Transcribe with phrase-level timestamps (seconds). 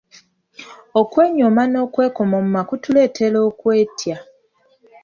[1.01, 4.15] Okwenyooma n'okwekomoma kutuleetera okwetya.